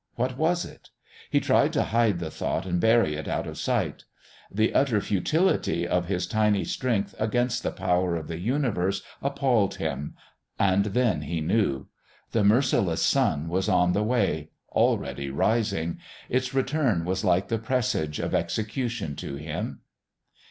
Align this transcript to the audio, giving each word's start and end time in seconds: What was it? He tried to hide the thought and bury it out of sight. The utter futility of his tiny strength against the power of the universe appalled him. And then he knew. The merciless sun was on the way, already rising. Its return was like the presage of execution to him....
What 0.15 0.35
was 0.35 0.65
it? 0.65 0.89
He 1.29 1.39
tried 1.39 1.71
to 1.73 1.83
hide 1.83 2.17
the 2.17 2.31
thought 2.31 2.65
and 2.65 2.81
bury 2.81 3.13
it 3.13 3.27
out 3.27 3.45
of 3.45 3.59
sight. 3.59 4.05
The 4.51 4.73
utter 4.73 4.99
futility 4.99 5.87
of 5.87 6.07
his 6.07 6.25
tiny 6.25 6.65
strength 6.65 7.13
against 7.19 7.61
the 7.61 7.69
power 7.71 8.15
of 8.15 8.27
the 8.27 8.39
universe 8.39 9.03
appalled 9.21 9.75
him. 9.75 10.15
And 10.57 10.85
then 10.85 11.21
he 11.21 11.39
knew. 11.39 11.85
The 12.31 12.43
merciless 12.43 13.03
sun 13.03 13.47
was 13.47 13.69
on 13.69 13.93
the 13.93 14.01
way, 14.01 14.49
already 14.71 15.29
rising. 15.29 15.99
Its 16.29 16.51
return 16.51 17.05
was 17.05 17.23
like 17.23 17.49
the 17.49 17.59
presage 17.59 18.17
of 18.17 18.33
execution 18.33 19.15
to 19.17 19.35
him.... 19.35 19.81